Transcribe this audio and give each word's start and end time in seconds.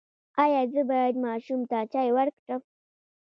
ایا 0.43 0.61
زه 0.73 0.81
باید 0.89 1.15
ماشوم 1.25 1.61
ته 1.69 1.77
چای 1.91 2.09
ورکړم؟ 2.13 2.61